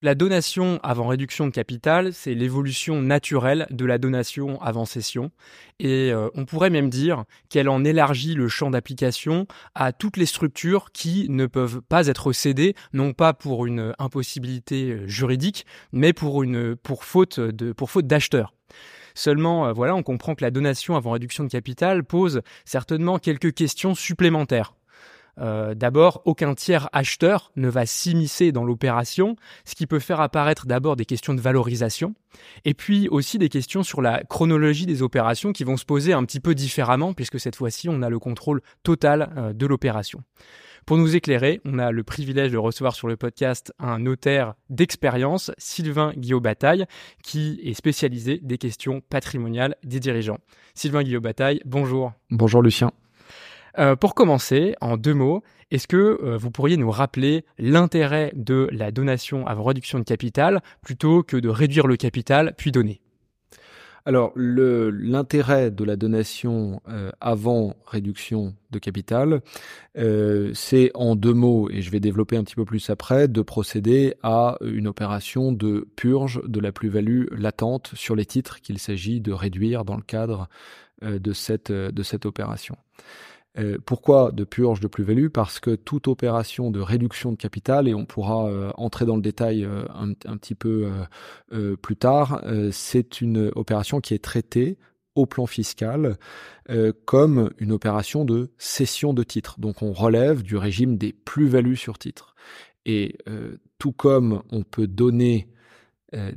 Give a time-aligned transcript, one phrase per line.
[0.00, 5.32] La donation avant réduction de capital, c'est l'évolution naturelle de la donation avant cession.
[5.80, 10.26] Et euh, on pourrait même dire qu'elle en élargit le champ d'application à toutes les
[10.26, 16.44] structures qui ne peuvent pas être cédées, non pas pour une impossibilité juridique, mais pour
[16.44, 18.54] une pour faute de pour faute d'acheteur.
[19.16, 23.52] Seulement, euh, voilà, on comprend que la donation avant réduction de capital pose certainement quelques
[23.52, 24.77] questions supplémentaires.
[25.40, 30.66] Euh, d'abord, aucun tiers acheteur ne va s'immiscer dans l'opération, ce qui peut faire apparaître
[30.66, 32.14] d'abord des questions de valorisation,
[32.64, 36.24] et puis aussi des questions sur la chronologie des opérations qui vont se poser un
[36.24, 40.22] petit peu différemment, puisque cette fois-ci, on a le contrôle total euh, de l'opération.
[40.86, 45.50] Pour nous éclairer, on a le privilège de recevoir sur le podcast un notaire d'expérience,
[45.58, 46.86] Sylvain Guillaume-Bataille,
[47.22, 50.38] qui est spécialisé des questions patrimoniales des dirigeants.
[50.74, 52.12] Sylvain Guillaume-Bataille, bonjour.
[52.30, 52.90] Bonjour Lucien.
[53.78, 58.68] Euh, pour commencer, en deux mots, est-ce que euh, vous pourriez nous rappeler l'intérêt de
[58.72, 63.00] la donation avant réduction de capital plutôt que de réduire le capital puis donner?
[64.04, 69.42] Alors, l'intérêt de la donation euh, avant réduction de capital,
[70.54, 74.14] c'est en deux mots, et je vais développer un petit peu plus après, de procéder
[74.22, 79.32] à une opération de purge de la plus-value latente sur les titres qu'il s'agit de
[79.32, 80.48] réduire dans le cadre
[81.02, 82.76] de, cette, de cette opération.
[83.58, 85.28] Euh, pourquoi de purge de plus-value?
[85.28, 89.22] Parce que toute opération de réduction de capital, et on pourra euh, entrer dans le
[89.22, 90.88] détail euh, un, petit peu
[91.82, 94.78] plus tard, c'est une opération qui est traitée
[95.14, 96.16] au plan fiscal
[97.04, 99.58] comme une opération de cession de titres.
[99.58, 102.34] Donc on relève du régime des plus-values sur titres.
[102.86, 103.18] Et
[103.78, 105.48] tout comme on peut donner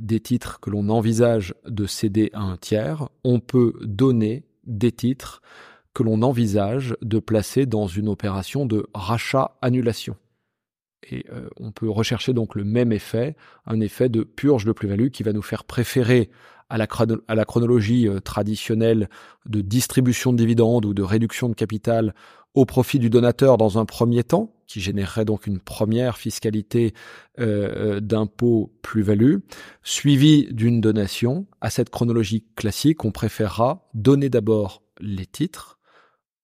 [0.00, 5.42] des titres que l'on envisage de céder à un tiers, on peut donner des titres
[5.94, 10.16] que l'on envisage de placer dans une opération de rachat-annulation.
[11.10, 15.08] Et euh, on peut rechercher donc le même effet, un effet de purge de plus-value
[15.08, 16.30] qui va nous faire préférer
[16.68, 19.10] à la, chronologie euh, traditionnelle
[19.44, 22.14] de distribution de dividendes ou de réduction de capital
[22.54, 26.94] au profit du donateur dans un premier temps, qui générerait donc une première fiscalité
[27.38, 29.36] euh, d'impôt plus-value,
[29.82, 31.46] suivie d'une donation.
[31.60, 35.78] À cette chronologie classique, on préférera donner d'abord les titres,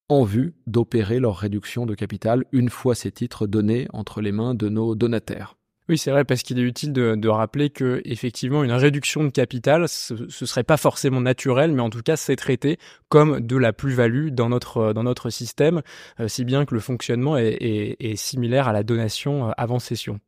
[0.08, 4.54] en vue d'opérer leur réduction de capital une fois ces titres donnés entre les mains
[4.54, 5.56] de nos donataires.
[5.88, 9.88] Oui, c'est vrai, parce qu'il est utile de, rappeler que effectivement une réduction de capital,
[9.88, 13.72] ce, ne serait pas forcément naturel, mais en tout cas c'est traité comme de la
[13.72, 15.80] plus-value dans notre dans notre système,
[16.20, 20.20] euh, si bien que le fonctionnement est, similaire à la donation euh, avant cession.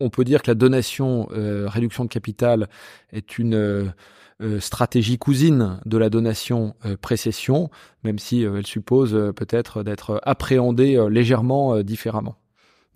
[0.00, 2.68] On, peut dire que la donation euh, réduction de capital
[3.12, 3.84] est une euh,
[4.60, 7.70] stratégie cousine de la donation euh, précession,
[8.04, 12.36] même si euh, elle suppose peut-être d'être appréhendée légèrement différemment.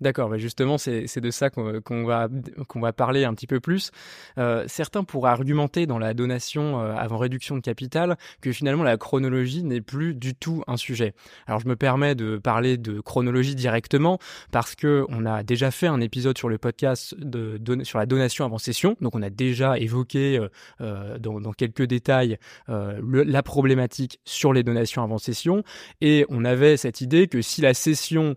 [0.01, 2.27] D'accord, bah, justement, c'est de ça qu'on va,
[2.67, 3.91] qu'on va parler un petit peu plus.
[4.37, 8.97] Euh, certains pourraient argumenter dans la donation euh, avant réduction de capital que finalement la
[8.97, 11.13] chronologie n'est plus du tout un sujet.
[11.47, 14.19] Alors je me permets de parler de chronologie directement
[14.51, 17.15] parce que on a déjà fait un épisode sur le podcast
[17.83, 20.39] sur la donation avant session, donc on a déjà évoqué
[20.81, 22.37] euh, dans, dans, quelques détails
[22.67, 25.63] la problématique sur les donations avant session
[26.01, 28.35] et on avait cette idée que si la session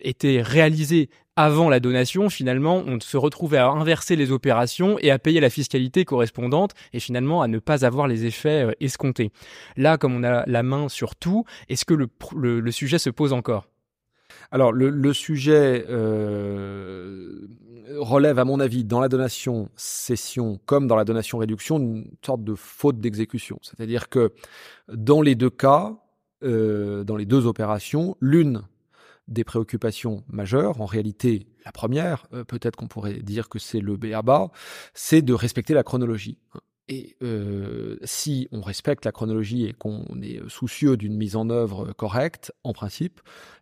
[0.00, 5.20] était réalisé avant la donation, finalement, on se retrouvait à inverser les opérations et à
[5.20, 9.30] payer la fiscalité correspondante et finalement à ne pas avoir les effets euh, escomptés.
[9.76, 13.68] Là, comme on a la main sur tout, est-ce que le, sujet se pose encore?
[14.50, 17.46] Alors le, le sujet euh,
[17.96, 22.42] relève, à mon avis, dans la donation cession comme dans la donation réduction, une sorte
[22.42, 23.60] de faute d'exécution.
[23.62, 24.32] C'est-à-dire que
[24.92, 25.96] dans les deux cas,
[26.44, 28.62] euh, dans les deux opérations, l'une
[29.28, 30.80] des préoccupations majeures.
[30.80, 34.50] En réalité, la première, euh, peut-être qu'on pourrait dire que c'est le BABA,
[34.94, 36.38] c'est de respecter la chronologie.
[36.88, 41.92] Et euh, si on respecte la chronologie et qu'on est soucieux d'une mise en œuvre
[41.92, 43.20] correcte, en principe,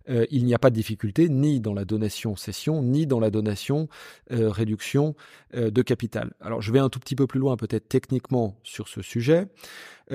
[0.09, 5.17] euh, il n'y a pas de difficulté ni dans la donation-cession, ni dans la donation-réduction
[5.55, 6.35] de capital.
[6.41, 9.49] Alors je vais un tout petit peu plus loin peut-être techniquement sur ce sujet,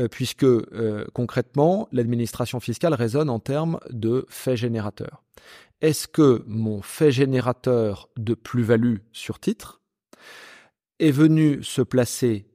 [0.09, 0.45] puisque
[1.13, 5.24] concrètement, l'administration fiscale raisonne en termes de faits générateurs
[5.81, 9.81] est-ce que mon fait générateur de plus-value sur titre
[11.00, 12.45] est venu se placer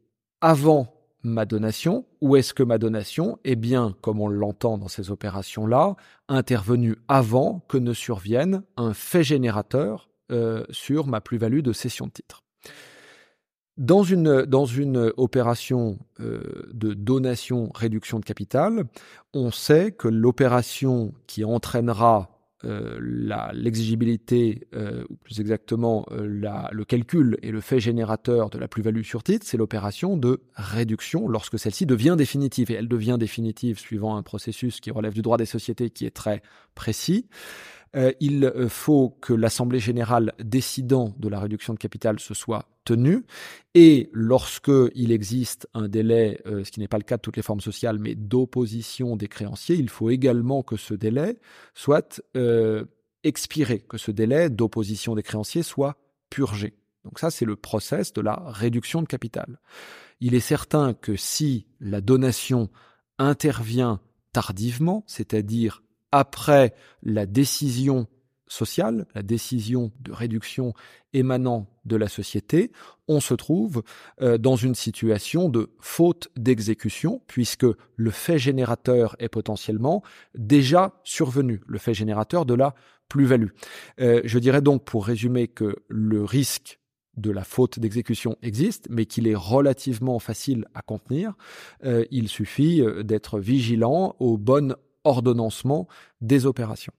[0.46, 0.94] avant
[1.25, 5.96] ma donation ou est-ce que ma donation est bien, comme on l'entend dans ces opérations-là,
[6.28, 12.12] intervenue avant que ne survienne un fait générateur euh, sur ma plus-value de cession de
[12.12, 12.44] titre.
[13.76, 18.84] Dans une, dans une opération euh, de donation-réduction de capital,
[19.34, 22.35] on sait que l'opération qui entraînera
[23.52, 24.66] l'exigibilité,
[25.08, 29.56] ou plus exactement le calcul et le fait générateur de la plus-value sur titre, c'est
[29.56, 32.70] l'opération de réduction lorsque celle-ci devient définitive.
[32.70, 36.10] Et elle devient définitive suivant un processus qui relève du droit des sociétés qui est
[36.10, 36.42] très
[36.74, 37.26] précis.
[37.96, 42.69] Euh, il euh, faut que l'Assemblée générale décidant de la réduction de capital se soit
[42.84, 43.25] tenue.
[43.75, 47.37] Et lorsque il existe un délai, euh, ce qui n'est pas le cas de toutes
[47.37, 51.38] les formes sociales, mais d'opposition des créanciers, il faut également que ce délai
[51.75, 52.20] soit
[53.25, 55.96] expiré, que ce délai d'opposition des créanciers soit
[56.31, 56.75] purgé.
[57.04, 59.58] Donc ça, c'est le process de la réduction de capital.
[60.20, 62.69] Il est certain que si la donation
[63.19, 64.00] intervient
[64.32, 65.82] tardivement, c'est-à-dire
[66.12, 68.06] après la décision
[68.49, 70.75] sociale, la décision de réduction
[71.12, 72.70] émanant de la société,
[73.08, 73.82] on se trouve
[74.20, 77.67] euh, dans une situation de faute d'exécution, puisque
[77.97, 80.03] le fait générateur est potentiellement
[80.35, 82.75] déjà survenu, le fait générateur de la
[83.08, 83.50] plus-value.
[84.00, 86.81] Euh, je dirais donc, pour résumer, que le risque
[87.17, 91.32] de la faute d'exécution existe, mais qu'il est relativement facile à contenir.
[91.85, 94.76] Euh, il suffit d'être vigilant aux bonnes
[95.06, 95.88] ordonnancement
[96.20, 96.93] des opérations.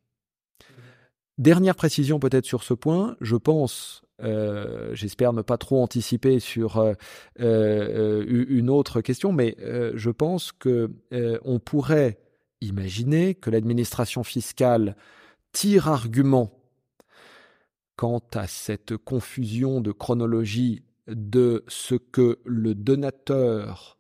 [1.38, 6.78] Dernière précision peut-être sur ce point, je pense, euh, j'espère ne pas trop anticiper sur
[6.78, 6.94] euh,
[7.40, 9.56] euh, une autre question, mais
[9.94, 10.90] je pense que
[11.44, 12.18] on pourrait
[12.62, 14.96] imaginer que l'administration fiscale
[15.52, 16.52] tire argument
[17.96, 23.97] quant à cette confusion de chronologie de ce que le donateur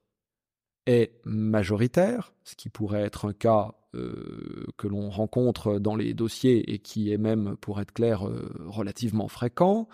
[0.87, 6.73] est majoritaire, ce qui pourrait être un cas euh, que l'on rencontre dans les dossiers
[6.73, 9.87] et qui est même, pour être clair, euh, relativement fréquent,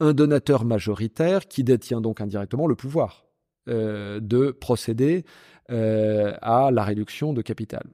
[0.00, 3.26] un donateur majoritaire qui détient donc indirectement le pouvoir
[3.68, 5.24] euh, de procéder
[5.68, 7.84] à la réduction de capital.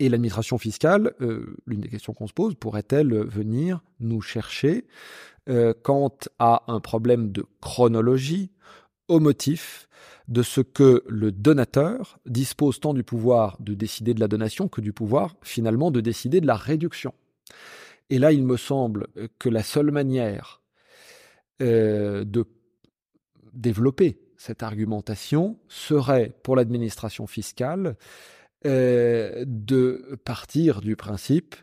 [0.00, 1.14] Et l'administration fiscale,
[1.66, 4.84] l'une des questions qu'on se pose, pourrait-elle venir nous chercher
[5.84, 8.50] quant à un problème de chronologie
[9.06, 9.88] au motif
[10.28, 14.80] de ce que le donateur dispose tant du pouvoir de décider de la donation que
[14.80, 17.14] du pouvoir finalement de décider de la réduction.
[18.10, 20.62] Et là, il me semble que la seule manière
[21.62, 22.44] euh, de
[23.52, 27.96] développer cette argumentation serait pour l'administration fiscale
[28.66, 31.54] euh, de partir du principe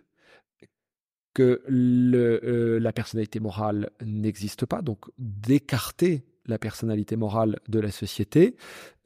[1.34, 8.56] que euh, la personnalité morale n'existe pas, donc d'écarter la personnalité morale de la société,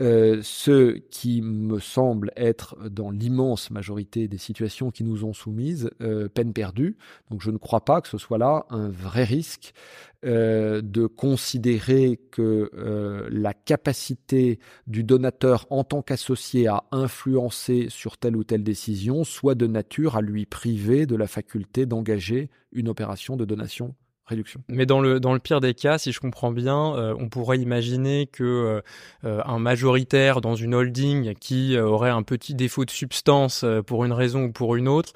[0.02, 5.90] euh, ce qui me semble être dans l'immense majorité des situations qui nous ont soumises
[6.02, 6.98] euh, peine perdue.
[7.30, 9.74] Donc je ne crois pas que ce soit là un vrai risque
[10.26, 12.72] euh, de considérer que
[13.30, 19.56] la capacité du donateur en tant qu'associé à influencer sur telle ou telle décision soit
[19.56, 23.96] de nature à lui priver de la faculté d'engager une opération de donation
[24.70, 27.60] Mais dans le, dans le pire des cas, si je comprends bien, euh, on pourrait
[27.60, 28.82] imaginer que euh,
[29.24, 34.14] euh, un majoritaire dans une holding qui aurait un petit défaut de substance pour une
[34.14, 35.14] raison ou pour une autre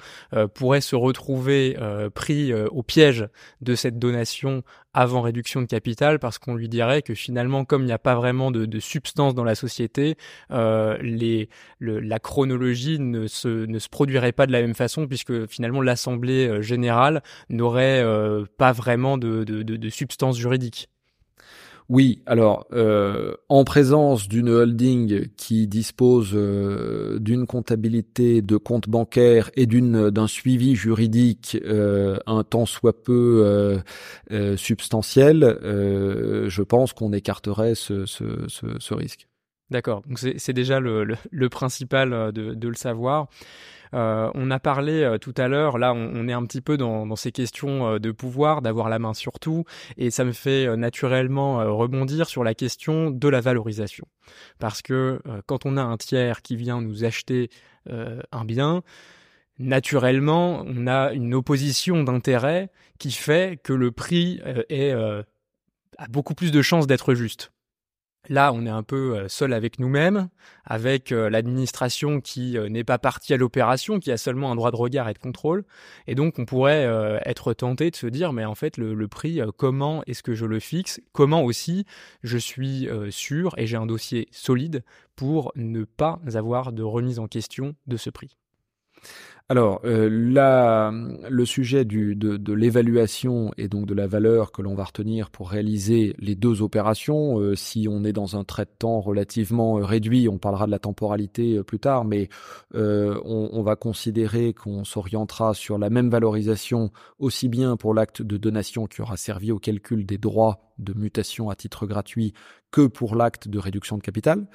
[0.54, 1.76] pourrait se retrouver
[2.14, 3.28] pris au piège
[3.60, 4.62] de cette donation
[4.94, 8.14] avant réduction de capital parce qu'on lui dirait que finalement, comme il n'y a pas
[8.14, 10.16] vraiment de, substance dans la société,
[10.50, 10.96] euh,
[11.80, 16.62] la chronologie ne se, ne produirait pas de la même façon puisque finalement l'Assemblée euh,
[16.62, 20.88] générale n'aurait euh, pas vraiment de substance juridique.
[21.90, 29.50] Oui, alors euh, en présence d'une holding qui dispose euh, d'une comptabilité de comptes bancaires
[29.56, 33.80] et d'une d'un suivi juridique euh, un tant soit peu
[34.56, 39.26] substantiel, je pense qu'on écarterait ce, risque.
[39.70, 41.16] D'accord, donc c'est déjà le,
[41.48, 43.28] principal de, de, le savoir.
[43.94, 47.16] Euh, on a parlé euh, tout à l'heure, là on, est un petit peu dans,
[47.16, 49.64] ces questions euh, de pouvoir, d'avoir la main sur tout,
[49.96, 54.06] et ça me fait naturellement rebondir sur la question de la valorisation.
[54.58, 57.50] Parce que quand on a un tiers qui vient nous acheter
[57.88, 58.82] un bien,
[59.58, 64.40] naturellement, on a une opposition d'intérêt qui fait que le prix
[65.98, 67.50] a beaucoup plus de chances d'être juste.
[68.28, 70.28] Là, on est un peu euh, seul avec nous-mêmes,
[70.64, 74.70] avec euh, l'administration qui euh, n'est pas partie à l'opération, qui a seulement un droit
[74.70, 75.64] de regard et de contrôle.
[76.06, 76.84] Et donc, on pourrait
[77.24, 80.60] être tenté de se dire, mais en fait, le, prix, comment est-ce que je le
[80.60, 81.00] fixe?
[81.12, 81.86] Comment aussi
[82.22, 84.84] je suis sûr et j'ai un dossier solide
[85.16, 88.36] pour ne pas avoir de remise en question de ce prix?
[89.50, 94.76] Alors, euh, le sujet du, de, de l'évaluation et donc de la valeur que l'on
[94.76, 98.70] va retenir pour réaliser les deux opérations, euh, si on est dans un trait de
[98.78, 102.28] temps relativement euh, réduit, on parlera de la temporalité euh, plus tard, mais
[102.74, 108.86] on, va considérer qu'on s'orientera sur la même valorisation aussi bien pour l'acte de donation
[108.86, 112.32] qui aura servi au calcul des droits de mutation à titre gratuit
[112.70, 114.46] que pour l'acte de réduction de capital,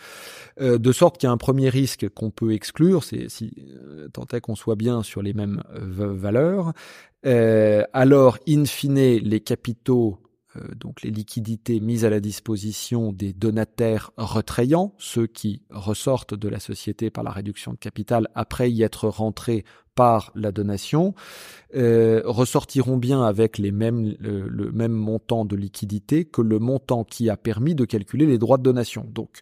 [0.61, 3.53] euh, de sorte qu'il y a un premier risque qu'on peut exclure, c'est si
[3.83, 6.73] euh, tant est qu'on soit bien sur les mêmes euh, valeurs,
[7.93, 10.19] alors in fine les capitaux
[10.75, 16.59] donc les liquidités mises à la disposition des donataires retrayants, ceux qui ressortent de la
[16.59, 21.15] société par la réduction de capital après y être rentrés par la donation,
[21.75, 27.75] euh, ressortiront bien avec le, même montant de liquidité que le montant qui a permis
[27.75, 29.07] de calculer les droits de donation.
[29.09, 29.39] Donc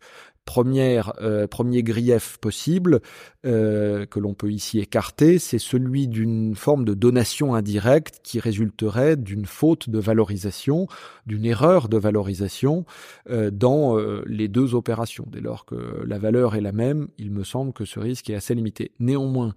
[0.58, 3.02] Euh, premier grief possible
[3.46, 9.16] euh, que l'on peut ici écarter, c'est celui d'une forme de donation indirecte qui résulterait
[9.16, 10.88] d'une faute de valorisation,
[11.26, 12.86] d'une erreur de valorisation
[13.30, 15.26] euh, dans les deux opérations.
[15.28, 18.36] Dès lors que la valeur est la même, il me semble que ce risque est
[18.36, 18.92] assez limité.
[19.00, 19.56] Néanmoins,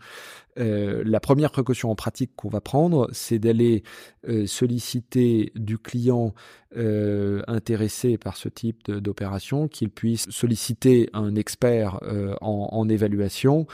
[0.59, 3.83] euh, la première précaution en pratique qu'on va prendre, c'est d'aller
[4.29, 6.35] euh, solliciter du client
[6.77, 12.01] euh, intéressé par ce type d'opération qu'il puisse solliciter un expert
[12.41, 13.67] en, évaluation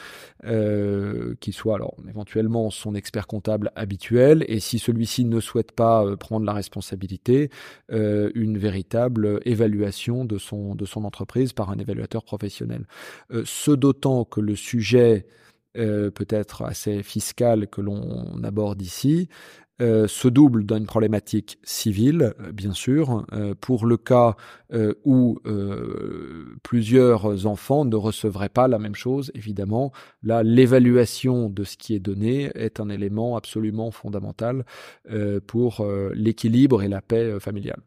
[1.41, 6.47] qui soit alors éventuellement son expert comptable habituel et si celui-ci ne souhaite pas prendre
[6.47, 7.51] la responsabilité,
[7.91, 12.87] une véritable évaluation de son entreprise par un évaluateur professionnel.
[13.45, 15.27] ce d'autant que le sujet
[15.77, 19.29] euh, peut-être assez fiscal que l'on aborde ici,
[19.81, 24.37] euh, se double d'une problématique civile, euh, bien sûr, euh, pour le cas
[24.73, 25.39] euh, où
[26.63, 29.93] plusieurs enfants ne recevraient pas la même chose, évidemment.
[30.23, 34.65] Là, l'évaluation de ce qui est donné est un élément absolument fondamental
[35.47, 37.81] pour l'équilibre et la paix familiale.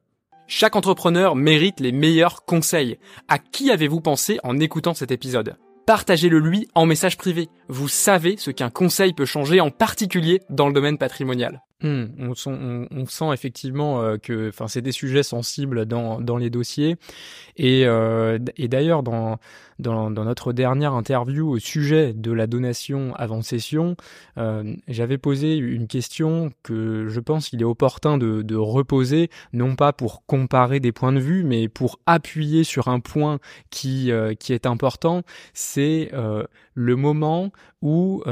[0.47, 2.97] Chaque entrepreneur mérite les meilleurs conseils.
[3.27, 5.55] À qui avez-vous pensé en écoutant cet épisode?
[5.85, 7.49] Partagez-le lui en message privé.
[7.67, 11.64] Vous savez ce qu'un conseil peut changer, en particulier dans le domaine patrimonial.
[11.81, 16.49] Hmm, on, sent, on, sent, effectivement euh, que, c'est des sujets sensibles dans, dans les
[16.49, 16.95] dossiers.
[17.57, 19.39] Et, euh, et d'ailleurs, dans,
[19.79, 23.95] dans, dans, notre dernière interview au sujet de la donation avant session,
[24.37, 29.75] euh, j'avais posé une question que je pense qu'il est opportun de, de, reposer, non
[29.75, 33.39] pas pour comparer des points de vue, mais pour appuyer sur un point
[33.69, 35.23] qui, euh, qui est important.
[35.53, 36.43] C'est euh,
[36.75, 37.51] le moment
[37.81, 38.23] où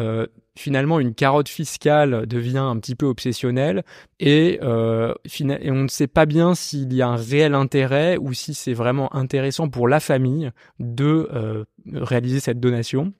[0.56, 3.84] finalement une carotte fiscale devient un petit peu obsessionnelle
[4.20, 8.34] et, euh, et on ne sait pas bien s'il y a un réel intérêt ou
[8.34, 13.14] si c'est vraiment intéressant pour la famille de euh, réaliser cette donation.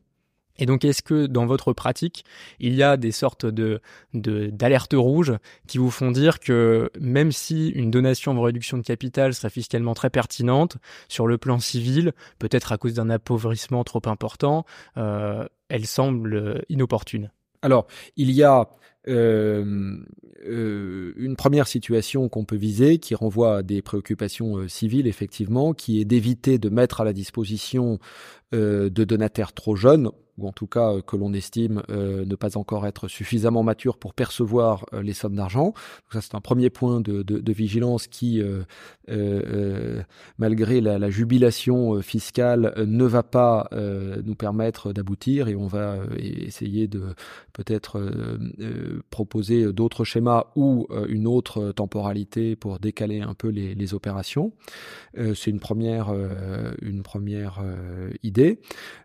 [0.58, 2.26] Et donc, est-ce que dans votre pratique,
[2.60, 3.82] il y a des sortes de
[4.14, 5.34] d'alertes rouges
[5.68, 9.94] qui vous font dire que même si une donation en réduction de capital serait fiscalement
[9.94, 10.78] très pertinente
[11.10, 14.66] sur le plan civil, peut-être à cause d'un appauvrissement trop important,
[14.98, 17.32] euh, elle semble inopportune?
[17.64, 18.68] Alors, il y a euh, euh,
[19.06, 20.06] une
[21.38, 26.58] première situation qu'on peut viser, qui renvoie à des préoccupations civiles, effectivement, qui est d'éviter
[26.58, 28.00] de mettre à la disposition
[28.52, 33.08] de donataires trop jeunes, ou en tout cas que l'on estime ne pas encore être
[33.08, 35.74] suffisamment mature pour percevoir les sommes d'argent.
[36.12, 38.42] Ça, c'est un premier point de, vigilance qui,
[40.38, 43.70] malgré la, jubilation fiscale, ne va pas
[44.24, 47.16] nous permettre d'aboutir et on va essayer de
[47.54, 48.00] peut-être
[49.10, 54.54] proposer d'autres schémas ou une autre temporalité pour décaler un peu les, opérations.
[55.16, 56.14] c'est une première,
[57.04, 57.62] première
[58.24, 58.60] idée.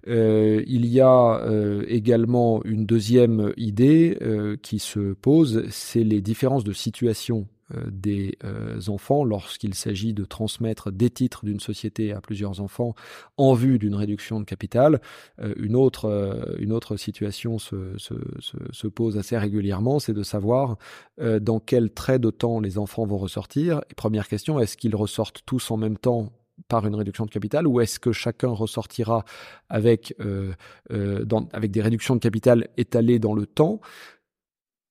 [0.07, 6.65] il y a euh, également une deuxième idée euh, qui se pose, c'est les différences
[6.65, 7.58] de situation euh,
[7.91, 12.95] des euh, enfants lorsqu'il s'agit de transmettre des titres d'une société à plusieurs enfants
[13.37, 15.01] en vue d'une réduction de capital.
[15.41, 20.77] Euh, une, autre, situation se, se, se, se pose assez régulièrement, c'est de savoir
[21.19, 23.83] dans quel trait de temps les enfants vont ressortir.
[23.97, 26.33] Première question, est-ce qu'ils ressortent tous en même temps
[26.67, 29.25] par une réduction de capital ou est-ce que chacun ressortira
[29.69, 30.53] avec, euh,
[30.91, 33.81] euh, des réductions de capital étalées dans le temps?
[33.81, 34.18] euh,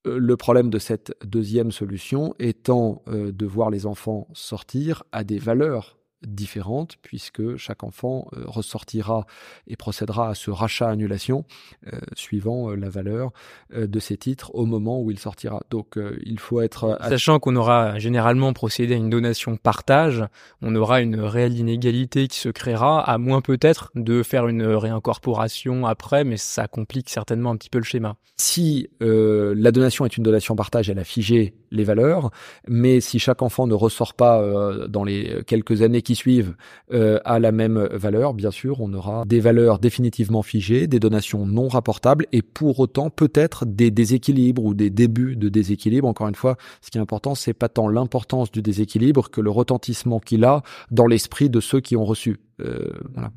[0.08, 5.40] le problème de cette deuxième solution étant euh, de voir les enfants sortir à des
[5.40, 9.26] valeurs différentes puisque chaque enfant euh, ressortira
[9.68, 11.46] et procédera à ce rachat-annulation
[11.94, 13.32] euh, suivant euh, la valeur
[13.76, 15.62] de ses titres au moment où il sortira.
[15.70, 16.98] Donc il faut être...
[17.10, 20.24] Sachant qu'on aura généralement procédé à une donation partage,
[20.62, 25.86] on aura une réelle inégalité qui se créera, à moins peut-être de faire une réincorporation
[25.86, 28.16] après, mais ça complique certainement un petit peu le schéma.
[28.38, 32.32] Si la donation est une donation partage, elle a figé les valeurs,
[32.68, 34.42] mais si chaque enfant ne ressort pas
[34.88, 36.56] dans les quelques années qui suivent
[36.94, 41.46] euh, à la même valeur, bien sûr, on aura des valeurs définitivement figées, des donations
[41.46, 46.08] non rapportables et pour autant peut-être des déséquilibres ou des débuts de déséquilibre.
[46.08, 49.50] Encore une fois, ce qui est important, c'est pas tant l'importance du déséquilibre que le
[49.50, 50.62] retentissement qu'il a
[50.92, 52.38] dans l'esprit de ceux qui ont reçu.
[52.62, 53.34] Euh, voilà.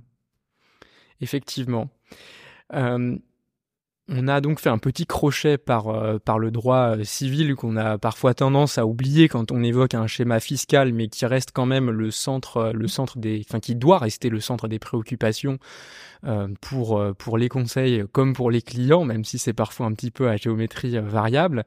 [1.20, 1.88] Effectivement.
[2.72, 3.16] Euh,
[4.12, 7.96] on a donc fait un petit crochet par, euh, le droit euh, civil qu'on a
[7.96, 11.90] parfois tendance à oublier quand on évoque un schéma fiscal, mais qui reste quand même
[11.90, 15.58] le centre, euh, des, qui doit rester le centre des préoccupations
[16.60, 20.36] pour les conseils comme pour les clients, même si c'est parfois un petit peu à
[20.36, 21.64] géométrie variable.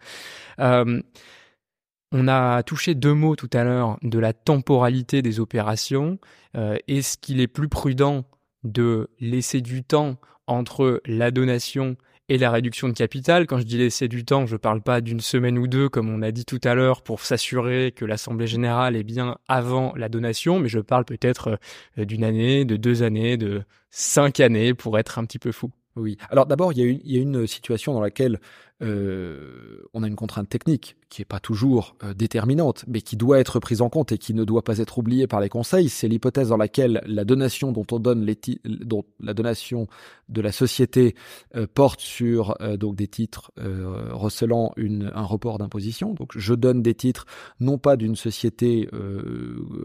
[0.59, 6.19] on a touché deux mots tout à l'heure de la temporalité des opérations.
[6.53, 8.25] Est-ce qu'il est plus prudent
[8.63, 11.97] de laisser du temps entre la donation
[12.30, 13.48] la réduction de capital.
[13.48, 16.10] Quand je dis laisser du temps, je ne parle pas d'une semaine ou deux, comme
[16.10, 20.10] on a dit tout à l'heure, pour s'assurer que l'Assemblée générale est bien avant la
[20.10, 21.60] donation, mais je parle peut-être
[21.98, 25.72] euh, d'une année, de deux années, de cinq années, pour être un petit peu fou.
[25.95, 26.17] Oui.
[26.29, 28.39] Alors d'abord, il y, a une situation dans laquelle
[28.81, 33.39] euh, on a une contrainte technique qui n'est pas toujours euh, déterminante, mais qui doit
[33.39, 35.89] être prise en compte et qui ne doit pas être oubliée par les conseils.
[35.89, 39.88] C'est l'hypothèse dans laquelle la donation dont on donne les dont la donation
[40.27, 41.15] de la société
[41.55, 46.13] euh, porte sur donc des titres recelant une, un report d'imposition.
[46.13, 47.25] Donc je donne des titres
[47.59, 48.89] non pas d'une société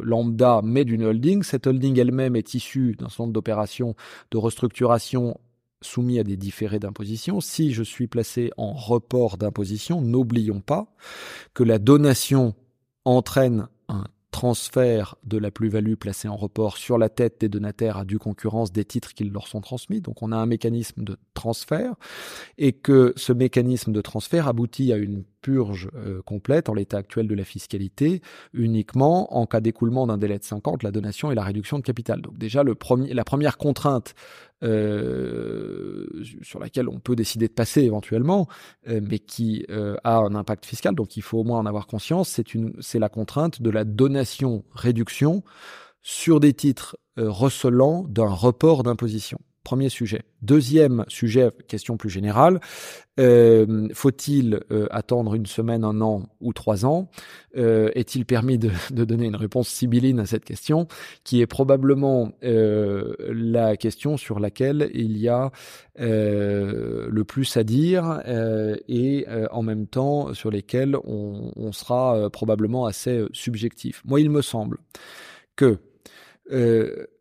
[0.02, 1.42] lambda, mais d'une holding.
[1.42, 3.94] Cette holding elle-même est issue d'un centre d'opération
[4.30, 5.38] de restructuration
[5.82, 7.40] soumis à des différés d'imposition.
[7.40, 10.92] Si je suis placé en report d'imposition, n'oublions pas
[11.54, 12.54] que la donation
[13.04, 18.04] entraîne un transfert de la plus-value placée en report sur la tête des donataires à
[18.04, 20.00] due concurrence des titres qui leur sont transmis.
[20.00, 21.94] Donc on a un mécanisme de transfert
[22.58, 27.28] et que ce mécanisme de transfert aboutit à une purge euh, complète en l'état actuel
[27.28, 31.42] de la fiscalité uniquement en cas d'écoulement d'un délai de 50, la donation et la
[31.42, 32.20] réduction de capital.
[32.20, 34.14] Donc déjà la première contrainte
[34.62, 36.06] euh,
[36.42, 38.48] sur laquelle on peut décider de passer éventuellement,
[38.88, 42.28] euh, mais qui a un impact fiscal, donc il faut au moins en avoir conscience,
[42.28, 42.44] c'est
[42.80, 45.42] c'est la contrainte de la donation-réduction
[46.02, 49.38] sur des titres recelant d'un report d'imposition.
[49.68, 50.22] Premier sujet.
[50.40, 52.58] Deuxième sujet, question plus générale,
[53.20, 57.10] euh, faut-il euh, attendre une semaine, un an ou trois ans?
[57.58, 60.88] Euh, Est-il permis de, donner une réponse sibylline à cette question,
[61.22, 65.50] qui est probablement la question sur laquelle il y a
[65.98, 68.22] le plus à dire
[68.88, 74.00] et en même temps sur lesquels on, sera probablement assez subjectif.
[74.06, 74.78] Moi, il me semble
[75.56, 75.78] que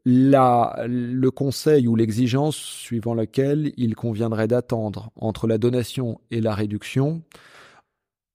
[0.09, 7.23] le conseil ou l'exigence suivant laquelle il conviendrait d'attendre entre la donation et la réduction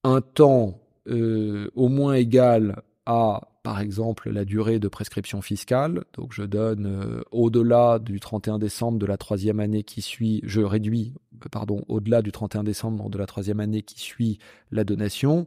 [0.05, 6.05] un temps euh, au moins égal à, par exemple, la durée de prescription fiscale.
[6.15, 10.61] Donc je donne euh, au-delà du 31 décembre de la troisième année qui suit, je
[10.61, 11.15] réduis,
[11.51, 14.39] pardon, au-delà du 31 décembre de la troisième année qui suit
[14.73, 15.47] la donation.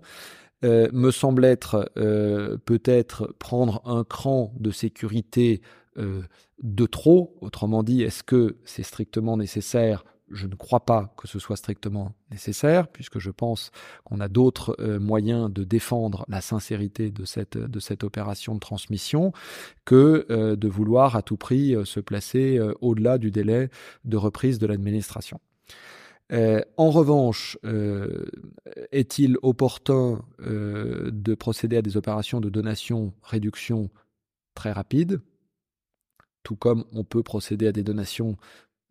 [0.63, 7.37] Euh, me semble être euh, peut-être prendre un cran de sécurité euh, de trop.
[7.41, 10.03] Autrement dit, est-ce que c'est strictement nécessaire?
[10.31, 13.71] Je ne crois pas que ce soit strictement nécessaire, puisque je pense
[14.03, 19.33] qu'on a d'autres moyens de défendre la sincérité de cette, opération de transmission
[19.85, 23.69] que de vouloir à tout prix se placer au-delà du délai
[24.03, 25.39] de reprise de l'administration.
[26.31, 28.25] Euh, en revanche, euh,
[28.91, 33.89] est-il opportun euh, de procéder à des opérations de donation-réduction
[34.55, 35.21] très rapides,
[36.45, 38.37] tout comme on peut procéder à des donations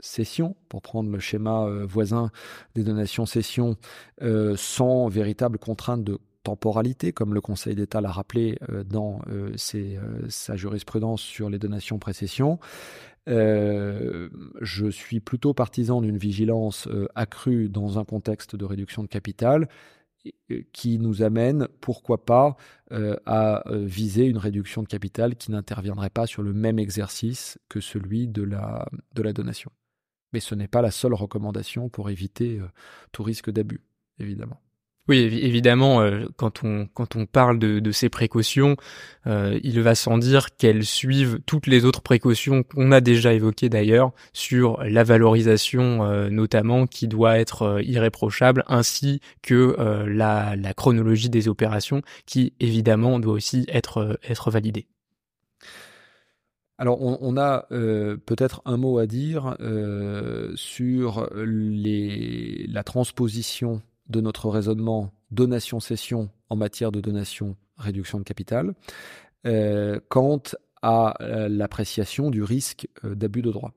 [0.00, 2.30] cession, pour prendre le schéma voisin
[2.74, 3.76] des donations cession,
[4.56, 9.20] sans véritable contrainte de temporalité, comme le Conseil d'État l'a rappelé dans
[10.28, 12.58] sa jurisprudence sur les donations précession.
[13.28, 14.28] Euh,
[14.60, 19.68] je suis plutôt partisan d'une vigilance euh, accrue dans un contexte de réduction de capital
[20.72, 22.56] qui nous amène, pourquoi pas,
[22.92, 27.80] euh, à viser une réduction de capital qui n'interviendrait pas sur le même exercice que
[27.80, 29.70] celui de la, de la donation.
[30.32, 32.60] Mais ce n'est pas la seule recommandation pour éviter
[33.12, 33.82] tout risque d'abus,
[34.18, 34.60] évidemment.
[35.06, 38.76] Oui, évidemment, euh, quand on quand on parle de, ces précautions,
[39.26, 43.68] euh, il va sans dire qu'elles suivent toutes les autres précautions qu'on a déjà évoquées
[43.68, 49.76] d'ailleurs sur la valorisation euh, notamment qui doit être irréprochable, ainsi que
[50.08, 54.86] la, la chronologie des opérations qui évidemment doit aussi être être validée.
[56.78, 59.56] Alors, on, a peut-être un mot à dire
[60.56, 68.74] sur les, la transposition de notre raisonnement donation-cession en matière de donation-réduction de capital
[69.46, 70.42] euh, quant
[70.80, 73.72] à euh, l'appréciation du risque euh, d'abus de droit.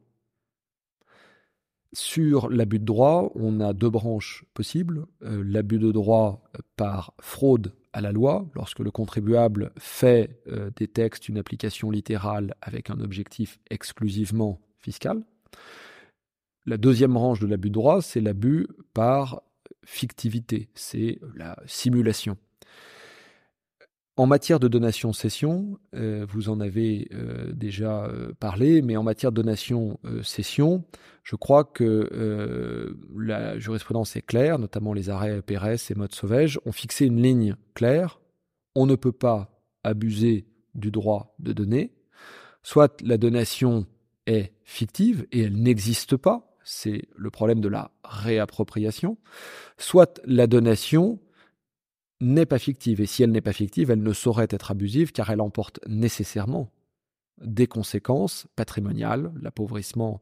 [1.93, 5.07] Sur l'abus de droit, on a deux branches possibles.
[5.21, 6.43] l'abus de droit
[6.75, 10.41] par fraude à la loi, lorsque le contribuable fait
[10.75, 15.23] des textes une application littérale avec un objectif exclusivement fiscal.
[16.65, 19.41] La deuxième branche de l'abus de droit, c'est l'abus par
[19.87, 22.37] fictivité, c'est la simulation.
[24.17, 29.31] En matière de donation-cession, euh, vous en avez euh, déjà euh, parlé, mais en matière
[29.31, 30.83] de donation-cession,
[31.23, 36.71] je crois que la jurisprudence est claire, notamment les arrêts Pérez et Mode Sauvage ont
[36.71, 38.19] fixé une ligne claire.
[38.75, 41.93] On ne peut pas abuser du droit de donner.
[42.63, 43.85] Soit la donation
[44.25, 49.17] est fictive et elle n'existe pas, c'est le problème de la réappropriation,
[49.77, 51.19] soit la donation
[52.19, 55.29] n'est pas fictive, et si elle n'est pas fictive, elle ne saurait être abusive car
[55.29, 56.71] elle emporte nécessairement
[57.41, 60.19] des conséquences patrimoniales, l'appauvrissement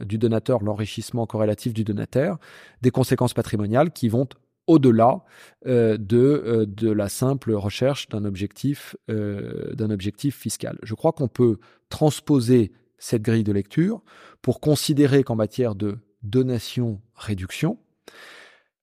[0.00, 2.38] du donateur, l'enrichissement corrélatif du donateur,
[2.82, 4.28] des conséquences patrimoniales qui vont
[4.66, 5.22] au-delà
[5.66, 10.78] euh, de, euh, de la simple recherche euh, d'un objectif fiscal.
[10.82, 12.72] Je crois qu'on peut transposer
[13.04, 14.02] cette grille de lecture
[14.40, 17.78] pour considérer qu'en matière de donation-réduction,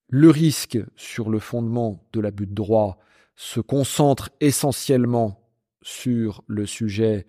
[0.10, 3.00] le risque sur le fondement de l'abus de droit
[3.36, 5.42] se concentre essentiellement
[5.82, 7.26] sur le sujet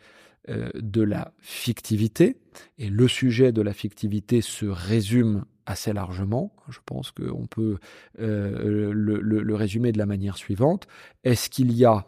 [0.51, 2.37] euh, de la fictivité,
[2.77, 6.55] et le sujet de la fictivité se résume assez largement.
[6.69, 7.79] Je pense qu'on peut
[8.21, 10.87] euh, le, le résumer de la manière suivante.
[11.25, 12.07] Est-ce qu'il y a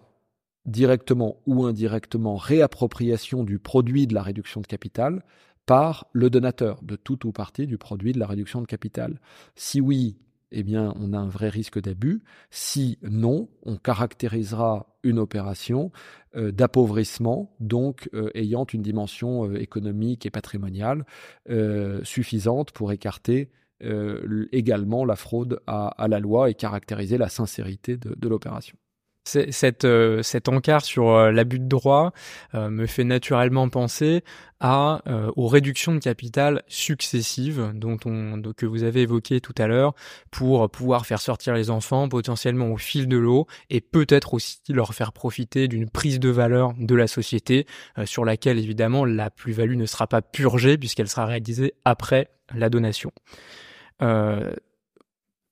[0.67, 5.23] directement ou indirectement réappropriation du produit de la réduction de capital
[5.67, 9.21] par le donateur de tout ou partie du produit de la réduction de capital.
[9.55, 10.19] Si oui,
[10.57, 12.23] eh bien, on a un vrai risque d'abus.
[12.51, 15.91] Si non, on caractérisera une opération
[16.37, 21.05] euh, d'appauvrissement, donc euh, ayant une dimension euh, économique et patrimoniale
[22.05, 23.51] suffisante pour écarter
[24.53, 28.79] également la fraude à, la loi et caractériser la sincérité de l'opération.
[29.27, 32.13] Cette, euh, cet encart sur euh, l'abus de droit
[32.55, 34.23] euh, me fait naturellement penser
[34.61, 35.03] à
[35.37, 39.93] aux réductions de capital successives dont on que vous avez évoqué tout à l'heure
[40.31, 44.95] pour pouvoir faire sortir les enfants potentiellement au fil de l'eau et peut-être aussi leur
[44.95, 47.67] faire profiter d'une prise de valeur de la société
[48.07, 53.13] sur laquelle évidemment la plus-value ne sera pas purgée puisqu'elle sera réalisée après la donation.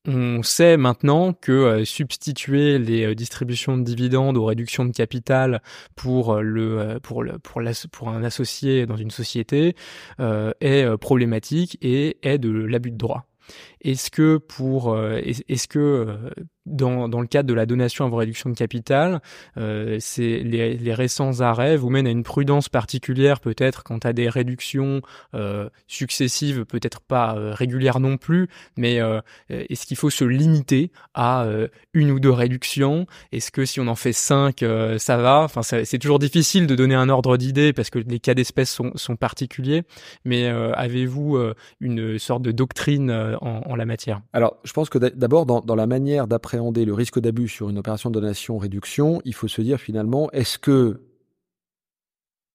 [0.05, 5.63] On sait maintenant que euh, substituer les euh, distributions de dividendes aux réductions de capital
[5.95, 7.63] pour euh, le pour le pour,
[7.93, 9.77] pour un associé dans une société
[10.61, 13.27] est problématique et est de l'abus de droit.
[13.81, 16.17] Est-ce que pour est-ce que
[16.67, 19.21] dans, le cadre de la donation avant réduction de capital,
[19.57, 25.01] euh, les, récents arrêts vous mènent à une prudence particulière peut-être quant à des réductions
[25.35, 29.01] euh, successives, peut-être pas euh, régulières non plus, mais
[29.49, 31.47] est-ce qu'il faut se limiter à
[31.93, 33.07] une ou deux réductions?
[33.33, 34.65] Est-ce que si on en fait cinq,
[34.99, 35.41] ça va?
[35.41, 39.17] Enfin, c'est toujours difficile de donner un ordre d'idée parce que les cas d'espèce sont,
[39.17, 39.83] particuliers,
[40.25, 41.39] mais avez-vous
[41.81, 44.21] une sorte de doctrine en, la matière?
[44.33, 48.11] Alors, je pense que d'abord dans la manière d'après le risque d'abus sur une opération
[48.11, 51.03] de donation-réduction, il faut se dire finalement, est-ce que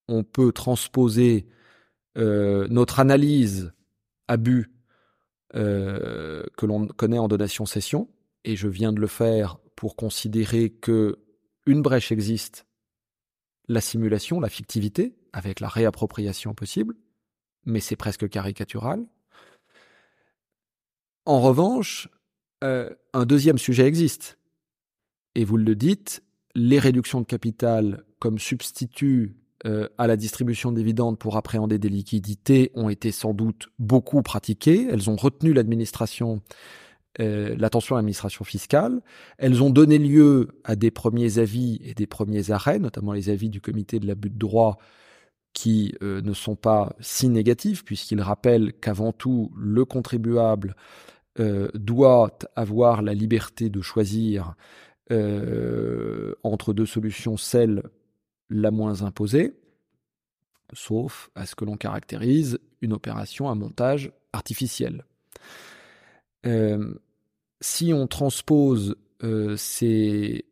[0.07, 1.47] on peut transposer
[2.17, 3.73] euh, notre analyse
[4.27, 4.71] abus
[5.55, 8.09] euh, que l'on connaît en donation-cession,
[8.43, 11.19] et je viens de le faire pour considérer que
[11.65, 12.65] une brèche existe,
[13.67, 16.95] la simulation, la fictivité, avec la réappropriation possible,
[17.65, 19.05] mais c'est presque caricatural.
[21.25, 22.07] En revanche,
[22.63, 24.39] euh, un deuxième sujet existe.
[25.35, 26.23] Et vous le dites,
[26.55, 31.89] les réductions de capital comme substitut euh, à la distribution de dividendes pour appréhender des
[31.89, 34.87] liquidités ont été sans doute beaucoup pratiquées.
[34.89, 36.41] Elles ont retenu l'administration,
[37.19, 39.01] euh, l'attention à l'administration fiscale.
[39.37, 43.49] Elles ont donné lieu à des premiers avis et des premiers arrêts, notamment les avis
[43.49, 44.79] du comité de l'abus de droit
[45.53, 50.75] qui ne sont pas si négatifs puisqu'ils rappellent qu'avant tout le contribuable
[51.73, 54.55] doit avoir la liberté de choisir
[55.09, 57.83] entre deux solutions, celle
[58.49, 59.53] la moins imposée,
[60.73, 65.05] sauf à ce que l'on caractérise une opération à montage artificiel.
[67.61, 68.95] si on transpose
[69.57, 70.45] ces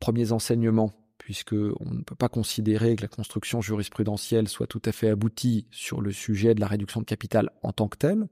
[0.00, 0.92] premiers enseignements
[1.28, 5.66] puisque on ne peut pas considérer que la construction jurisprudentielle soit tout à fait aboutie
[5.70, 8.28] sur le sujet de la réduction de capital en tant que telle.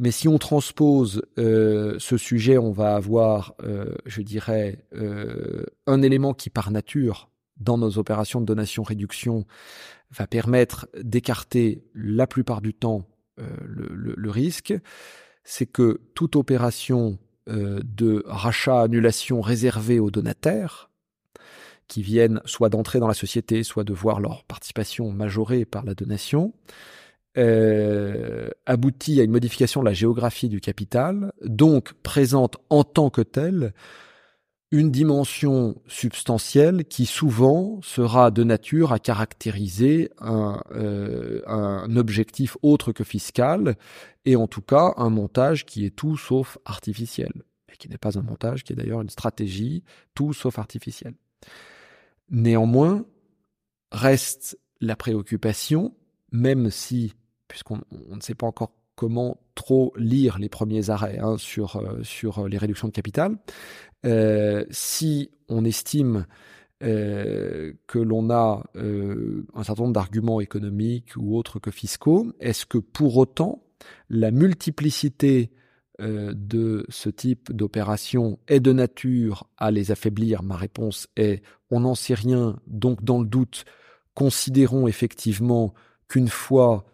[0.00, 6.00] Mais si on transpose euh, ce sujet, on va avoir, euh, je dirais, euh, un
[6.00, 9.44] élément qui par nature, dans nos opérations de donation-réduction,
[10.10, 14.74] va permettre d'écarter la plupart du temps le, le, risque,
[15.44, 20.90] c'est que toute opération de rachat-annulation réservée aux donataires,
[21.88, 25.94] qui viennent soit d'entrer dans la société, soit de voir leur participation majorée par la
[25.94, 26.52] donation,
[27.38, 33.22] euh, aboutit à une modification de la géographie du capital, donc présente en tant que
[33.22, 33.72] telle
[34.72, 42.92] une dimension substantielle qui souvent sera de nature à caractériser un, euh, un objectif autre
[42.92, 43.76] que fiscal,
[44.24, 47.32] et en tout cas un montage qui est tout sauf artificiel,
[47.72, 49.82] et qui n'est pas un montage, qui est d'ailleurs une stratégie
[50.14, 51.14] tout sauf artificielle.
[52.30, 53.04] Néanmoins,
[53.90, 55.94] reste la préoccupation,
[56.30, 57.14] même si,
[57.50, 62.48] puisqu'on ne sait pas encore comment trop lire les premiers arrêts hein, sur, euh, sur
[62.48, 63.36] les réductions de capital,
[64.06, 66.26] euh, si on estime
[66.82, 72.78] euh, que l'on a un certain nombre d'arguments économiques ou autres que fiscaux, est-ce que
[72.78, 73.62] pour autant
[74.08, 75.50] la multiplicité
[76.00, 80.42] euh, de ce type d'opération est de nature à les affaiblir?
[80.42, 83.64] Ma réponse est on n'en sait rien, donc dans le doute,
[84.14, 85.74] considérons effectivement
[86.08, 86.86] qu'une fois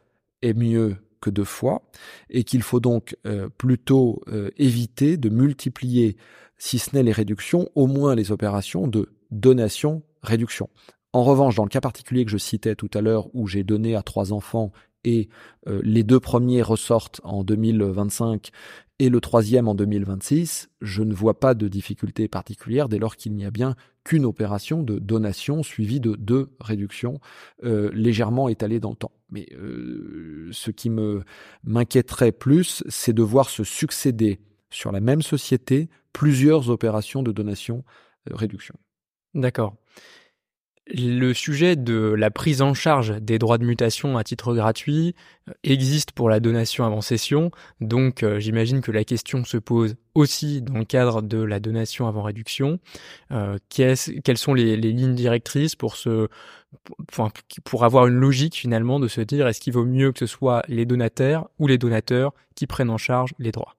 [0.42, 1.82] est mieux que deux fois,
[2.30, 6.16] et qu'il faut donc euh, plutôt euh, éviter de multiplier,
[6.58, 10.68] si ce n'est les réductions, au moins les opérations de donation-réduction.
[11.12, 13.96] En revanche, dans le cas particulier que je citais tout à l'heure, où j'ai donné
[13.96, 14.72] à trois enfants
[15.02, 15.28] et
[15.66, 18.50] les deux premiers ressortent en 2025
[18.98, 23.34] et le troisième en 2026, je ne vois pas de difficulté particulière dès lors qu'il
[23.34, 27.18] n'y a bien qu'une opération de donation suivie de deux réductions
[27.64, 29.10] euh, légèrement étalées dans le temps.
[29.30, 31.24] Mais euh, ce qui me
[31.64, 34.38] m'inquiéterait plus, c'est de voir se succéder
[34.70, 38.76] sur la même société plusieurs opérations de donation-réduction.
[38.78, 39.74] Euh, D'accord.
[40.88, 45.16] Le sujet de la prise en charge des droits de mutation à titre gratuit
[45.48, 49.96] euh, existe pour la donation avant cession, donc euh, j'imagine que la question se pose
[50.14, 52.78] aussi dans le cadre de la donation avant réduction.
[53.32, 56.28] Euh, quelles sont les, lignes directrices pour ce,
[57.64, 60.62] pour avoir une logique finalement de se dire est-ce qu'il vaut mieux que ce soit
[60.68, 63.74] les donataires ou les donateurs qui prennent en charge les droits?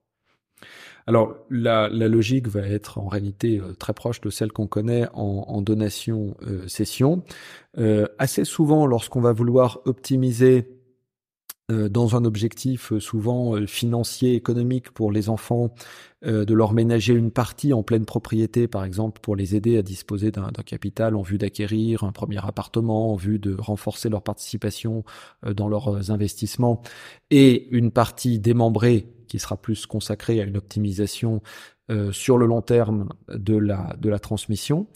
[1.08, 5.62] Alors la, logique va être en réalité euh, très proche de celle qu'on connaît en,
[5.62, 7.22] donation-cession.
[7.78, 10.68] Euh, euh, assez souvent, lorsqu'on va vouloir optimiser
[11.70, 15.74] dans un objectif souvent financier, économique pour les enfants,
[16.22, 20.30] de leur ménager une partie en pleine propriété, par exemple, pour les aider à disposer
[20.30, 25.04] d'un capital en vue d'acquérir un premier appartement, en vue de renforcer leur participation
[25.46, 26.80] dans leurs investissements,
[27.30, 31.42] et une partie démembrée qui sera plus consacré à une optimisation
[31.90, 34.86] euh, sur le long terme de la, de la transmission.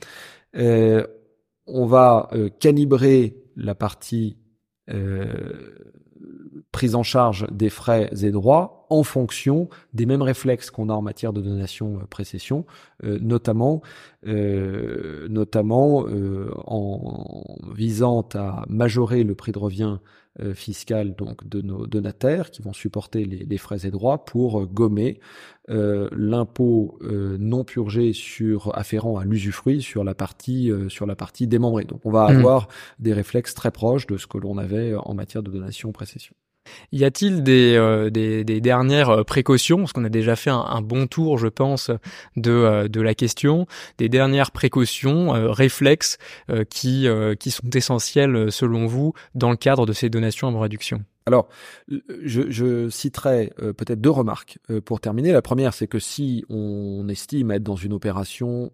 [0.57, 1.07] Euh,
[1.67, 4.37] on va euh, calibrer la partie
[6.71, 11.03] prise en charge des frais et droits en fonction des mêmes réflexes qu'on a en
[11.03, 12.67] matière de donation précession,
[13.03, 13.83] notamment
[14.25, 16.07] notamment
[16.67, 20.22] en visant à majorer le prix de revient euh,
[20.55, 25.21] fiscales donc de nos donataires qui vont supporter les, frais et droits pour euh, gommer
[25.69, 31.85] euh, l'impôt non purgé sur afférent à l'usufruit sur la partie sur la partie démembrée.
[31.85, 32.37] Donc on va mmh.
[32.37, 32.69] avoir
[32.99, 36.35] des réflexes très proches de ce que l'on avait en matière de donation précession.
[36.93, 41.39] Y a-t-il des, euh, dernières euh, précautions, parce qu'on a déjà fait un, bon tour,
[41.39, 41.91] je pense,
[42.37, 43.67] de, euh, de la question,
[43.99, 46.19] des dernières précautions, réflexes
[46.71, 47.07] qui,
[47.51, 51.05] sont essentiels selon vous dans le cadre de ces donations en réduction?
[51.27, 51.49] Alors,
[51.89, 55.33] je citerai peut-être deux remarques pour terminer.
[55.33, 58.73] La première, c'est que si on estime être dans une opération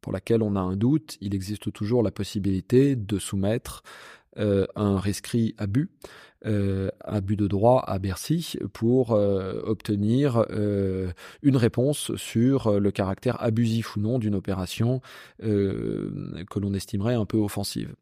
[0.00, 3.82] pour laquelle on a un doute, il existe toujours la possibilité de soumettre
[4.36, 5.88] un rescrit abus
[6.46, 11.10] euh, abus de droit à Bercy pour euh, obtenir euh,
[11.42, 15.00] une réponse sur le caractère abusif ou non d'une opération
[15.40, 17.94] que l'on estimerait un peu offensive.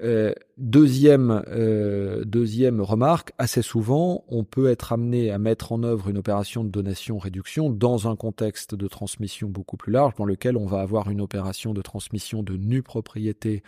[0.00, 6.08] Euh, deuxième, euh, deuxième remarque, assez souvent, on peut être amené à mettre en œuvre
[6.08, 10.66] une opération de donation-réduction dans un contexte de transmission beaucoup plus large, dans lequel on
[10.66, 13.62] va avoir une opération de transmission de nue propriété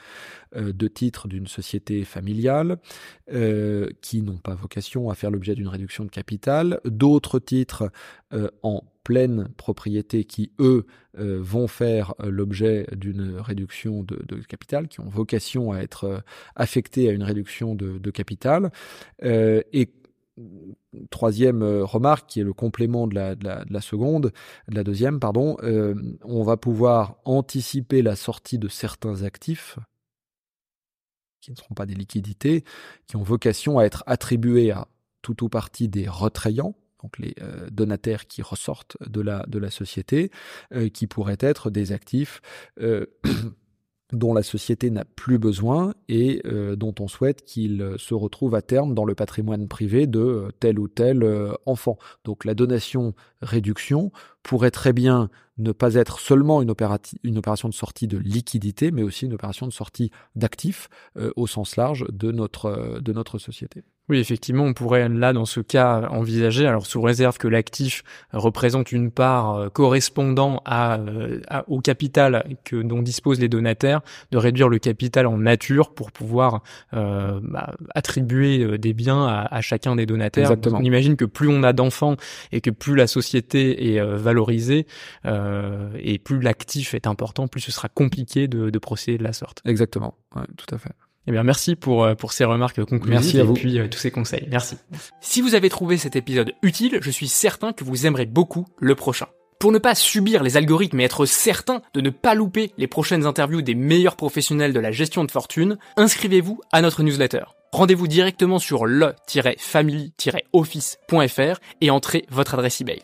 [0.55, 2.79] euh, de titres d'une société familiale,
[4.03, 7.93] qui n'ont pas vocation à faire l'objet d'une réduction de capital, d'autres titres
[8.65, 10.87] en pleine propriété qui, eux,
[11.19, 16.19] euh, vont faire euh, l'objet d'une réduction de, capital, qui ont vocation à être euh,
[16.57, 18.71] affectés à une réduction de, capital.
[19.23, 19.93] et
[21.11, 24.33] troisième remarque, qui est le complément de la, de la, seconde,
[24.69, 25.57] de la deuxième, pardon,
[26.25, 29.79] on va pouvoir anticiper la sortie de certains actifs
[31.41, 32.65] qui ne seront pas des liquidités,
[33.07, 34.89] qui ont vocation à être attribués à
[35.23, 40.31] tout ou partie des retrayants, donc les euh, donataires qui ressortent de la, société,
[40.75, 42.41] euh, qui pourraient être des actifs
[42.81, 43.07] euh,
[44.13, 46.43] dont la société n'a plus besoin et
[46.77, 50.89] dont on souhaite qu'ils se retrouvent à terme dans le patrimoine privé de tel ou
[50.89, 51.25] tel
[51.65, 51.97] enfant.
[52.25, 54.11] Donc la donation-réduction
[54.43, 59.27] pourrait très bien ne pas être seulement une, opération de sortie de liquidité, mais aussi
[59.27, 60.89] une opération de sortie d'actifs
[61.37, 63.85] au sens large de notre société.
[64.11, 68.91] Oui, effectivement, on pourrait là, dans ce cas, envisager, alors sous réserve que l'actif représente
[68.91, 74.01] une part euh, correspondant euh, à, au capital que dont disposent les donataires,
[74.33, 79.95] de réduire le capital en nature pour pouvoir euh, bah, attribuer des biens à, chacun
[79.95, 80.57] des donataires.
[80.73, 82.17] On imagine que plus on a d'enfants
[82.51, 84.87] et que plus la société est valorisée
[85.25, 89.61] et plus l'actif est important, plus ce sera compliqué de, de procéder de la sorte.
[89.65, 90.15] Exactement,
[90.57, 90.91] tout à fait.
[91.31, 93.55] Eh bien, merci pour, euh, pour ces remarques conclusives merci à et vous.
[93.55, 94.49] puis euh, tous ces conseils.
[94.51, 94.79] Merci.
[95.21, 98.97] Si vous avez trouvé cet épisode utile, je suis certain que vous aimerez beaucoup le
[98.97, 99.29] prochain.
[99.61, 103.27] Pour ne pas subir les algorithmes et être certain de ne pas louper les prochaines
[103.27, 107.45] interviews des meilleurs professionnels de la gestion de fortune, inscrivez-vous à notre newsletter.
[107.71, 113.03] Rendez-vous directement sur le-family-office.fr et entrez votre adresse email.